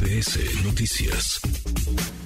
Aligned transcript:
MBS 0.00 0.64
Noticias. 0.64 1.40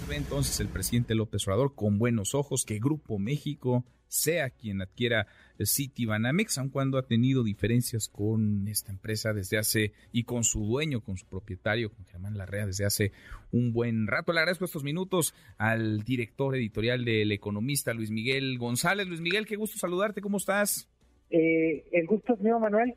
Ve 0.09 0.17
entonces 0.17 0.61
el 0.61 0.69
presidente 0.69 1.17
López 1.17 1.47
Obrador 1.49 1.75
con 1.75 1.99
buenos 1.99 2.35
ojos 2.35 2.65
que 2.65 2.79
Grupo 2.79 3.19
México 3.19 3.85
sea 4.07 4.51
quien 4.51 4.81
adquiera 4.81 5.27
City 5.59 6.07
Banamex, 6.07 6.59
aun 6.59 6.69
cuando 6.69 6.99
ha 6.99 7.07
tenido 7.07 7.43
diferencias 7.43 8.09
con 8.09 8.69
esta 8.69 8.93
empresa 8.93 9.33
desde 9.33 9.59
hace 9.59 9.93
y 10.13 10.23
con 10.23 10.45
su 10.45 10.65
dueño, 10.65 11.01
con 11.01 11.17
su 11.17 11.27
propietario, 11.27 11.91
con 11.91 12.05
Germán 12.07 12.39
Larrea, 12.39 12.67
desde 12.67 12.85
hace 12.85 13.13
un 13.51 13.73
buen 13.73 14.07
rato. 14.07 14.33
Le 14.33 14.41
agradezco 14.41 14.67
estos 14.67 14.85
minutos 14.85 15.35
al 15.59 16.05
director 16.05 16.55
editorial 16.55 17.05
del 17.05 17.33
Economista, 17.33 17.93
Luis 17.93 18.11
Miguel 18.13 18.57
González. 18.57 19.09
Luis 19.09 19.21
Miguel, 19.21 19.47
qué 19.47 19.57
gusto 19.57 19.79
saludarte, 19.79 20.21
¿cómo 20.21 20.37
estás? 20.37 20.89
Eh, 21.31 21.85
el 21.91 22.07
gusto 22.07 22.35
es 22.35 22.41
mío, 22.41 22.61
Manuel. 22.61 22.95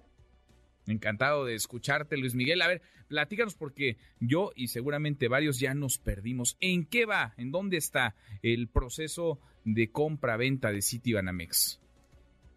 Encantado 0.87 1.45
de 1.45 1.55
escucharte, 1.55 2.17
Luis 2.17 2.35
Miguel. 2.35 2.61
A 2.61 2.67
ver, 2.67 2.81
platícanos 3.07 3.55
porque 3.55 3.97
yo 4.19 4.51
y 4.55 4.67
seguramente 4.67 5.27
varios 5.27 5.59
ya 5.59 5.73
nos 5.73 5.97
perdimos. 5.97 6.57
¿En 6.59 6.85
qué 6.85 7.05
va? 7.05 7.33
¿En 7.37 7.51
dónde 7.51 7.77
está 7.77 8.15
el 8.41 8.67
proceso 8.67 9.39
de 9.65 9.91
compra-venta 9.91 10.71
de 10.71 10.81
Citibanamex? 10.81 11.81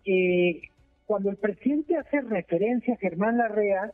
Eh, 0.05 0.63
cuando 1.07 1.31
el 1.31 1.37
presidente 1.37 1.97
hace 1.97 2.21
referencia 2.21 2.95
a 2.95 2.99
Germán 2.99 3.39
Larrea, 3.39 3.93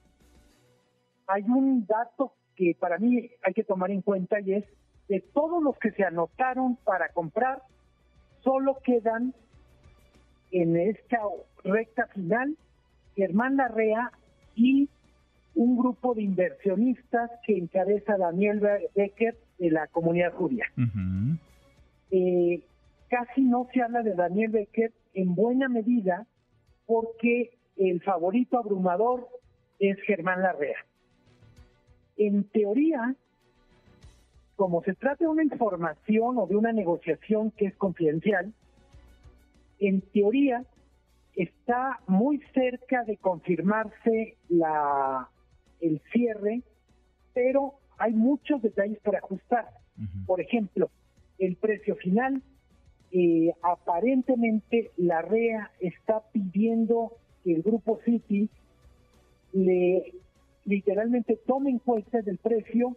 hay 1.27 1.43
un 1.43 1.87
dato 1.87 2.35
que 2.55 2.77
para 2.79 2.99
mí 2.99 3.31
hay 3.43 3.55
que 3.55 3.65
tomar 3.65 3.91
en 3.91 4.03
cuenta 4.03 4.41
y 4.41 4.55
es 4.55 4.65
de 5.09 5.21
todos 5.21 5.63
los 5.63 5.79
que 5.79 5.93
se 5.93 6.05
anotaron 6.05 6.77
para 6.77 7.09
comprar, 7.11 7.63
solo 8.43 8.79
quedan 8.85 9.35
en 10.51 10.77
esta 10.77 11.19
recta 11.65 12.07
final 12.09 12.57
Germán 13.15 13.57
Larrea 13.57 14.13
y 14.57 14.89
un 15.55 15.79
grupo 15.79 16.15
de 16.15 16.23
inversionistas 16.23 17.31
que 17.47 17.57
encabeza 17.57 18.17
Daniel 18.17 18.61
Becker 18.95 19.37
de 19.59 19.71
la 19.71 19.87
comunidad 19.87 20.33
judía. 20.33 20.67
eh, 22.11 22.63
casi 23.09 23.43
no 23.43 23.69
se 23.73 23.83
habla 23.83 24.03
de 24.03 24.15
Daniel 24.15 24.51
Becker 24.51 24.93
en 25.15 25.35
buena 25.35 25.69
medida 25.69 26.27
porque 26.87 27.57
el 27.77 28.01
favorito 28.03 28.59
abrumador 28.59 29.29
es 29.79 29.99
Germán 30.03 30.43
Larrea. 30.43 30.79
En 32.17 32.45
teoría, 32.45 33.15
como 34.57 34.83
se 34.83 34.95
trata 34.95 35.25
de 35.25 35.29
una 35.29 35.43
información 35.43 36.39
o 36.39 36.47
de 36.47 36.57
una 36.57 36.73
negociación 36.73 37.51
que 37.51 37.67
es 37.67 37.77
confidencial, 37.77 38.53
en 39.79 40.01
teoría 40.01 40.65
está 41.37 42.01
muy 42.07 42.41
cerca 42.55 43.05
de 43.05 43.19
confirmarse 43.19 44.37
la, 44.49 45.29
el 45.81 46.01
cierre, 46.13 46.63
pero 47.35 47.75
hay 47.99 48.15
muchos 48.15 48.63
detalles 48.63 48.99
para 49.01 49.19
ajustar. 49.19 49.69
Por 50.27 50.41
ejemplo, 50.41 50.91
el 51.39 51.57
precio 51.57 51.97
final, 51.97 52.43
eh, 53.13 53.53
aparentemente 53.63 54.91
la 54.97 55.23
REA 55.23 55.71
está 55.81 56.23
pidiendo 56.33 57.13
que 57.45 57.55
el 57.55 57.63
grupo 57.63 58.01
City 58.05 58.51
le 59.53 60.13
literalmente 60.65 61.39
tome 61.47 61.71
en 61.71 61.79
cuenta 61.79 62.21
del 62.23 62.39
precio 62.39 62.97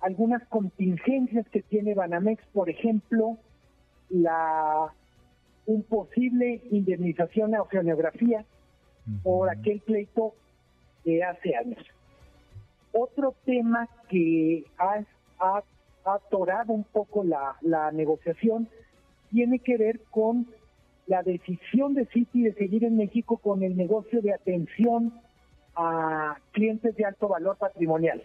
algunas 0.00 0.44
contingencias 0.48 1.46
que 1.50 1.62
tiene 1.62 1.94
Banamex, 1.94 2.42
por 2.52 2.70
ejemplo, 2.70 3.36
la 4.08 4.92
un 5.70 5.84
posible 5.84 6.60
indemnización 6.72 7.54
a 7.54 7.62
oceanografía 7.62 8.44
por 9.22 9.48
aquel 9.48 9.78
pleito 9.80 10.34
de 11.04 11.22
hace 11.22 11.54
años. 11.54 11.78
Otro 12.92 13.36
tema 13.44 13.88
que 14.08 14.64
ha, 14.78 15.04
ha, 15.38 15.62
atorado 16.04 16.72
un 16.72 16.82
poco 16.82 17.22
la, 17.22 17.56
la 17.60 17.92
negociación 17.92 18.68
tiene 19.30 19.60
que 19.60 19.76
ver 19.76 20.00
con 20.10 20.48
la 21.06 21.22
decisión 21.22 21.94
de 21.94 22.06
Citi 22.06 22.42
de 22.42 22.54
seguir 22.54 22.82
en 22.84 22.96
México 22.96 23.36
con 23.36 23.62
el 23.62 23.76
negocio 23.76 24.22
de 24.22 24.34
atención 24.34 25.12
a 25.76 26.36
clientes 26.50 26.96
de 26.96 27.04
alto 27.04 27.28
valor 27.28 27.58
patrimonial. 27.58 28.24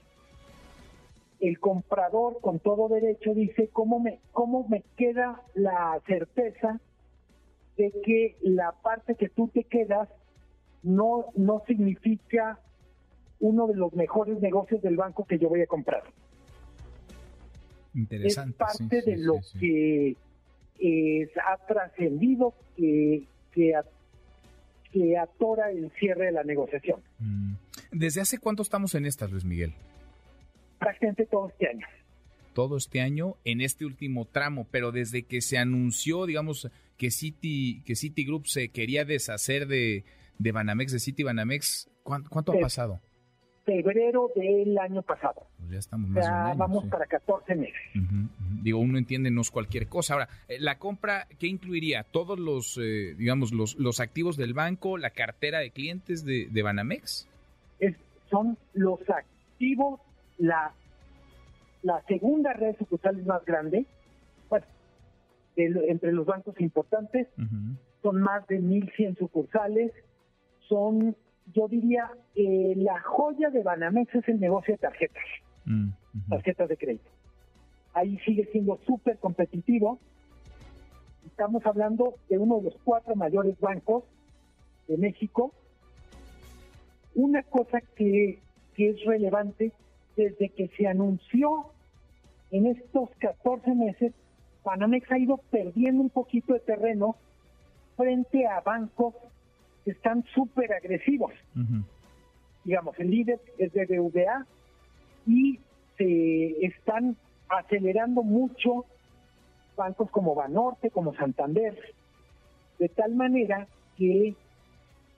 El 1.40 1.60
comprador 1.60 2.40
con 2.42 2.58
todo 2.58 2.88
derecho 2.90 3.36
dice, 3.36 3.70
¿cómo 3.72 4.00
me, 4.00 4.20
cómo 4.32 4.66
me 4.68 4.84
queda 4.98 5.42
la 5.54 6.02
certeza 6.08 6.80
de 7.78 7.92
que 8.04 8.38
la 8.42 8.72
parte 8.72 9.16
que 9.16 9.30
tú 9.30 9.50
te 9.54 9.64
quedas 9.64 10.10
no, 10.84 11.26
no 11.36 11.64
significa 11.68 12.60
uno 13.40 13.68
de 13.68 13.76
los 13.76 13.94
mejores 13.94 14.40
negocios 14.40 14.82
del 14.82 14.96
banco 14.96 15.26
que 15.26 15.38
yo 15.38 15.50
voy 15.50 15.62
a 15.62 15.68
comprar. 15.68 16.04
Interesante. 17.94 18.52
Es 18.52 18.56
parte 18.58 19.02
de 19.02 19.18
lo 19.18 19.36
que 19.60 20.16
ha 21.44 21.58
trascendido 21.66 22.54
que, 22.76 23.24
que, 23.52 23.74
que, 24.92 25.18
atora 25.18 25.72
el 25.72 25.92
cierre 26.00 26.26
de 26.26 26.32
la 26.32 26.44
negociación. 26.44 27.02
Mm. 27.20 27.54
¿Desde 27.92 28.22
hace 28.22 28.40
cuánto 28.40 28.62
estamos 28.62 28.94
en 28.96 29.06
estas, 29.06 29.32
Luis 29.32 29.46
Miguel? 29.46 29.74
Prácticamente 30.80 31.26
todo 31.26 31.50
este 31.50 31.70
año. 31.70 31.88
Todo 32.56 32.78
este 32.78 33.02
año 33.02 33.36
en 33.44 33.60
este 33.60 33.84
último 33.84 34.24
tramo, 34.24 34.66
pero 34.72 34.94
desde 34.94 35.24
que 35.24 35.42
se 35.42 35.58
anunció, 35.58 36.26
digamos, 36.26 36.72
que 36.96 37.12
City, 37.12 37.84
que 37.86 37.98
Citigroup 37.98 38.48
se 38.48 38.70
quería 38.70 39.04
deshacer 39.04 39.68
de, 39.68 40.06
de 40.40 40.52
Banamex, 40.54 40.94
de 40.94 41.00
City 41.00 41.24
Banamex, 41.24 41.90
¿cuánto, 42.04 42.54
ha 42.54 42.60
pasado? 42.62 43.02
Febrero 43.66 44.32
del 44.38 44.78
año 44.78 45.02
pasado. 45.02 45.48
Pues 45.58 45.72
ya 45.72 45.80
estamos 45.80 46.10
más 46.10 46.24
ya 46.24 46.54
vamos 46.56 46.86
para 46.86 47.06
14 47.08 47.56
meses. 47.56 47.76
Digo, 48.64 48.80
uno 48.80 48.98
entiende, 49.00 49.32
no 49.32 49.42
es 49.42 49.52
cualquier 49.52 49.90
cosa. 49.90 50.14
Ahora, 50.14 50.30
eh, 50.48 50.58
la 50.58 50.78
compra, 50.78 51.28
¿qué 51.38 51.48
incluiría? 51.48 52.04
¿Todos 52.04 52.40
los, 52.40 52.80
eh, 52.82 53.16
digamos, 53.18 53.52
los, 53.52 53.76
los 53.76 54.00
activos 54.00 54.38
del 54.38 54.54
banco, 54.54 54.98
la 54.98 55.10
cartera 55.10 55.60
de 55.60 55.72
clientes 55.72 56.24
de, 56.24 56.48
de 56.50 56.64
Banamex? 56.64 57.28
Es, 57.80 57.98
son 58.30 58.58
los 58.74 59.02
activos, 59.10 60.00
la, 60.38 60.72
la 61.86 62.02
segunda 62.08 62.52
red 62.52 62.76
sucursal 62.80 63.24
más 63.26 63.46
grande, 63.46 63.86
bueno, 64.50 64.66
entre 65.56 66.12
los 66.14 66.26
bancos 66.26 66.60
importantes, 66.60 67.28
son 68.02 68.22
más 68.22 68.46
de 68.48 68.60
1.100 68.60 69.20
sucursales, 69.20 69.92
son, 70.68 71.16
yo 71.54 71.68
diría, 71.68 72.10
eh, 72.34 72.74
la 72.76 73.00
joya 73.02 73.52
de 73.52 73.62
Banamex 73.62 74.16
es 74.16 74.28
el 74.28 74.40
negocio 74.40 74.74
de 74.74 74.80
tarjetas, 74.80 75.24
tarjetas 76.28 76.70
de 76.70 76.78
crédito. 76.78 77.12
Ahí 77.94 78.18
sigue 78.26 78.50
siendo 78.52 78.80
súper 78.88 79.20
competitivo. 79.20 80.00
Estamos 81.28 81.64
hablando 81.68 82.16
de 82.30 82.40
uno 82.40 82.58
de 82.58 82.64
los 82.64 82.78
cuatro 82.84 83.16
mayores 83.16 83.60
bancos 83.60 84.06
de 84.88 84.98
México. 84.98 85.54
Una 87.14 87.44
cosa 87.44 87.80
que, 87.96 88.40
que 88.74 88.90
es 88.90 89.06
relevante, 89.06 89.72
desde 90.18 90.50
que 90.50 90.68
se 90.70 90.88
anunció 90.88 91.72
en 92.58 92.68
estos 92.68 93.10
14 93.20 93.76
meses, 93.76 94.14
Banamex 94.64 95.12
ha 95.12 95.18
ido 95.18 95.38
perdiendo 95.52 96.02
un 96.02 96.10
poquito 96.10 96.54
de 96.54 96.62
terreno 96.62 97.18
frente 97.98 98.48
a 98.48 98.62
bancos 98.62 99.14
que 99.84 99.92
están 99.92 100.24
súper 100.34 100.72
agresivos. 100.74 101.34
Digamos, 102.64 102.98
el 103.00 103.12
líder 103.12 103.40
es 103.58 103.74
de 103.74 103.86
BVA 103.86 104.46
y 105.28 105.60
se 105.98 106.66
están 106.66 107.18
acelerando 107.50 108.24
mucho 108.24 108.86
bancos 109.76 110.10
como 110.10 110.34
Banorte, 110.34 110.90
como 110.90 111.14
Santander, 111.14 111.78
de 112.80 112.90
tal 112.90 113.16
manera 113.16 113.68
que 113.98 114.34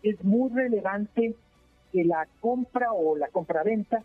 es 0.01 0.23
muy 0.23 0.49
relevante 0.49 1.35
que 1.91 2.03
la 2.03 2.27
compra 2.41 2.91
o 2.93 3.15
la 3.15 3.27
compraventa 3.27 4.03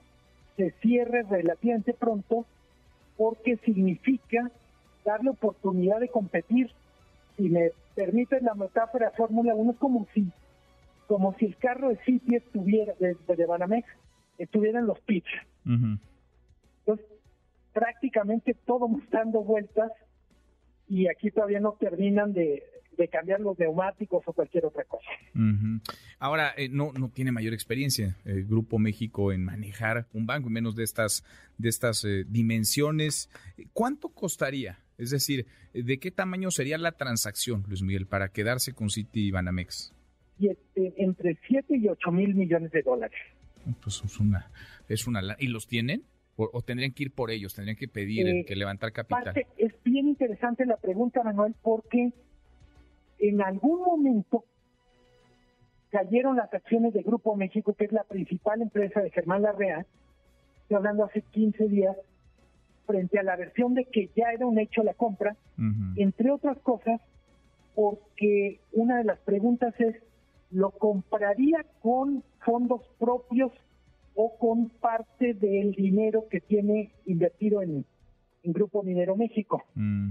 se 0.57 0.71
cierre 0.83 1.23
relativamente 1.23 1.95
pronto 1.95 2.47
porque 3.23 3.57
significa 3.59 4.51
darle 5.05 5.31
oportunidad 5.31 6.01
de 6.01 6.09
competir. 6.09 6.73
Si 7.37 7.49
me 7.49 7.71
permiten 7.95 8.45
la 8.45 8.55
metáfora 8.57 9.11
de 9.11 9.17
Fórmula 9.17 9.55
1, 9.55 9.71
es 9.71 9.79
como 9.79 10.09
si, 10.13 10.27
como 11.07 11.33
si 11.35 11.47
el 11.47 11.57
carro 11.57 11.91
de 11.91 11.99
City 11.99 12.35
estuviera, 12.35 12.95
de, 12.99 13.17
de 13.37 13.47
Banamex, 13.47 13.87
estuviera 14.39 14.81
en 14.81 14.87
los 14.87 14.99
pits. 15.03 15.29
Entonces, 15.65 17.07
prácticamente 17.73 18.57
todo 18.67 18.91
dando 19.13 19.45
vueltas 19.45 19.93
y 20.89 21.07
aquí 21.07 21.31
todavía 21.31 21.61
no 21.61 21.75
terminan 21.79 22.33
de, 22.33 22.65
de 22.97 23.09
cambiar 23.09 23.41
los 23.41 23.59
neumáticos 23.59 24.23
o 24.27 24.33
cualquier 24.33 24.67
otra 24.67 24.85
cosa. 24.85 25.09
Ahora, 26.19 26.53
eh, 26.57 26.69
no, 26.69 26.93
no 26.93 27.09
tiene 27.09 27.33
mayor 27.33 27.53
experiencia 27.55 28.17
el 28.25 28.45
Grupo 28.45 28.79
México 28.79 29.33
en 29.33 29.45
manejar 29.45 30.07
un 30.13 30.27
banco, 30.27 30.49
y 30.49 30.53
menos 30.53 30.77
de 30.77 30.85
estas, 30.85 31.25
de 31.59 31.69
estas 31.69 32.05
eh, 32.05 32.25
dimensiones. 32.29 33.31
¿Cuánto 33.73 34.09
costaría? 34.09 34.79
Es 34.99 35.11
decir, 35.11 35.47
¿de 35.73 35.99
qué 35.99 36.11
tamaño 36.11 36.51
sería 36.51 36.79
la 36.79 36.93
transacción, 36.93 37.65
Luis 37.67 37.83
Miguel, 37.83 38.07
para 38.07 38.29
quedarse 38.29 38.73
con 38.73 38.91
City 38.91 39.29
y 39.29 39.31
Banamex? 39.31 39.95
entre 40.75 41.39
7 41.47 41.77
y 41.77 41.87
8 41.87 42.11
mil 42.11 42.35
millones 42.35 42.73
de 42.73 42.83
dólares. 42.83 43.19
Pues 43.81 44.03
es 44.05 44.19
una, 44.19 44.51
es 44.89 45.07
una... 45.07 45.21
¿Y 45.39 45.47
los 45.47 45.69
tienen? 45.69 46.03
o 46.37 46.63
tendrían 46.63 46.93
que 46.93 47.05
ir 47.05 47.13
por 47.13 47.31
ellos, 47.31 47.55
tendrían 47.55 47.77
que 47.77 47.89
pedir 47.89 48.27
eh, 48.27 48.45
que 48.47 48.57
levantar 48.57 48.93
capital. 48.93 49.35
es 49.57 49.73
bien 49.85 50.09
interesante 50.09 50.65
la 50.67 50.77
pregunta, 50.77 51.23
Manuel, 51.23 51.55
porque 51.63 52.13
en 53.23 53.41
algún 53.41 53.81
momento 53.83 54.45
cayeron 55.91 56.37
las 56.37 56.53
acciones 56.53 56.93
de 56.93 57.03
Grupo 57.03 57.37
México, 57.37 57.75
que 57.75 57.85
es 57.85 57.93
la 57.93 58.05
principal 58.05 58.63
empresa 58.63 59.01
de 59.01 59.11
Germán 59.11 59.43
Larrea, 59.43 59.87
estoy 60.63 60.77
hablando 60.77 61.05
hace 61.05 61.23
15 61.23 61.69
días, 61.69 61.97
frente 62.87 63.19
a 63.19 63.23
la 63.23 63.37
versión 63.37 63.75
de 63.75 63.85
que 63.85 64.11
ya 64.17 64.33
era 64.33 64.47
un 64.47 64.59
hecho 64.59 64.83
la 64.83 64.95
compra, 64.95 65.37
entre 65.97 66.33
otras 66.33 66.59
cosas, 66.59 67.01
porque 67.75 68.61
una 68.73 68.99
de 68.99 69.05
las 69.05 69.19
preguntas 69.21 69.73
es, 69.79 69.97
¿lo 70.51 70.71
compraría 70.73 71.65
con 71.81 72.25
fondos 72.45 72.83
propios 72.99 73.53
o 74.15 74.37
con 74.37 74.69
parte 74.69 75.35
del 75.35 75.73
dinero 75.73 76.27
que 76.29 76.41
tiene 76.41 76.91
invertido 77.07 77.63
en, 77.63 77.85
Grupo 78.45 78.83
Minero 78.83 79.15
México? 79.15 79.63
Mm. 79.77 80.11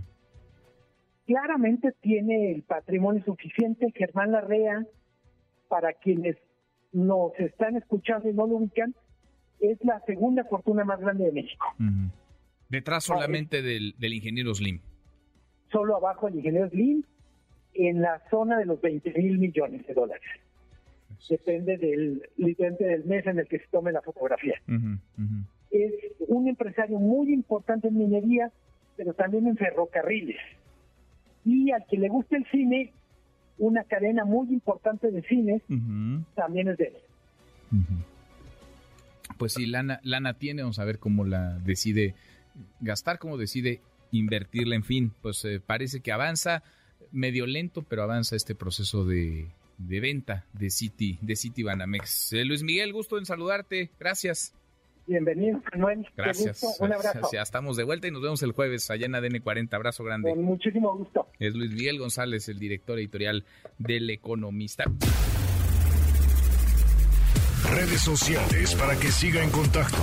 Claramente 1.32 1.94
tiene 2.02 2.52
el 2.52 2.64
patrimonio 2.64 3.24
suficiente 3.24 3.94
Germán 3.96 4.34
Larrea, 4.34 4.86
para 5.70 5.94
quienes 5.94 6.36
nos 6.92 7.32
están 7.40 7.78
escuchando 7.78 8.28
y 8.28 8.34
no 8.34 8.48
lo 8.48 8.58
ubican, 8.58 8.94
es 9.62 9.78
la 9.86 10.02
segunda 10.02 10.44
fortuna 10.44 10.84
más 10.84 11.00
grande 11.00 11.24
de 11.24 11.32
México. 11.32 11.66
Detrás 12.68 13.06
solamente 13.06 13.62
del, 13.62 13.96
ingeniero 14.02 14.54
Slim. 14.54 14.82
Solo 15.72 15.96
abajo 15.96 16.28
el 16.28 16.36
ingeniero 16.36 16.70
Slim, 16.70 17.04
en 17.76 18.02
la 18.02 18.22
zona 18.30 18.58
de 18.58 18.66
los 18.66 18.82
20 18.82 19.14
mil 19.14 19.38
millones 19.38 19.88
de 19.88 19.94
dólares. 19.94 20.28
Depende 21.30 21.78
del, 21.78 22.28
depende 22.36 22.88
del 22.88 23.06
mes 23.06 23.26
en 23.26 23.40
el 23.40 23.48
que 23.48 23.60
se 23.60 23.68
tome 23.72 23.94
la 23.94 24.02
fotografía. 24.02 24.62
Es 25.70 25.94
un 26.28 26.50
empresario 26.50 27.00
muy 27.00 27.32
importante 27.32 27.88
en 27.88 27.98
minería, 27.98 28.52
pero 28.98 29.14
también 29.14 29.48
en 29.48 29.56
ferrocarriles. 29.56 30.36
Y 31.46 31.72
al 31.72 31.86
que 31.90 31.98
le 31.98 32.10
guste 32.10 32.38
el 32.38 32.46
cine, 32.52 32.94
una 33.58 33.84
cadena 33.84 34.26
muy 34.26 34.52
importante 34.52 35.12
de 35.12 35.22
cines, 35.24 35.62
también 36.36 36.70
es 36.70 36.78
de 36.78 36.86
él. 36.86 36.94
Pues 39.38 39.54
si 39.54 39.66
lana, 39.66 40.00
lana 40.04 40.36
tiene, 40.36 40.62
vamos 40.62 40.80
a 40.80 40.86
ver 40.86 41.00
cómo 41.00 41.26
la 41.26 41.58
decide 41.60 42.16
gastar, 42.80 43.18
cómo 43.20 43.38
decide 43.38 43.82
invertirla, 44.12 44.76
en 44.76 44.84
fin, 44.84 45.14
pues 45.22 45.44
eh, 45.46 45.62
parece 45.66 46.02
que 46.02 46.12
avanza 46.12 46.64
medio 47.12 47.46
lento, 47.46 47.84
pero 47.84 48.04
avanza 48.04 48.36
este 48.36 48.56
proceso 48.56 49.06
de, 49.06 49.50
venta 49.78 50.46
de 50.54 50.70
City, 50.70 51.18
de 51.22 51.36
City 51.36 51.64
Banamex. 51.64 52.34
Eh, 52.34 52.46
Luis 52.46 52.64
Miguel, 52.64 52.94
gusto 52.94 53.18
en 53.18 53.26
saludarte, 53.26 53.90
gracias. 54.00 54.54
Bienvenido, 55.12 55.62
Manuel. 55.74 56.08
Gracias. 56.16 56.78
Un 56.80 56.94
abrazo. 56.94 57.28
Ya 57.34 57.42
estamos 57.42 57.76
de 57.76 57.84
vuelta 57.84 58.08
y 58.08 58.12
nos 58.12 58.22
vemos 58.22 58.42
el 58.44 58.54
jueves 58.54 58.90
allá 58.90 59.08
en 59.08 59.16
ADN 59.16 59.42
40. 59.42 59.76
Abrazo 59.76 60.06
grande. 60.06 60.30
Con 60.30 60.42
muchísimo 60.42 60.96
gusto. 60.96 61.28
Es 61.38 61.54
Luis 61.54 61.72
Miguel 61.72 62.00
González, 62.00 62.48
el 62.48 62.60
director 62.60 62.98
editorial 62.98 63.44
del 63.78 64.10
Economista. 64.10 64.86
Redes 67.76 68.02
sociales 68.02 68.74
para 68.76 68.96
que 68.96 69.12
siga 69.12 69.44
en 69.44 69.50
contacto: 69.50 69.98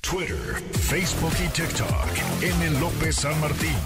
Twitter, 0.00 0.38
Facebook 0.72 1.34
y 1.44 1.48
TikTok. 1.52 2.08
M. 2.42 2.80
López 2.80 3.16
San 3.16 3.38
Martín. 3.40 3.76